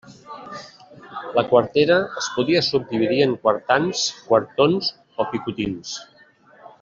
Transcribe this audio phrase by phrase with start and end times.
[1.39, 4.89] La quartera es podia subdividir en quartans, quartons
[5.25, 5.93] o picotins.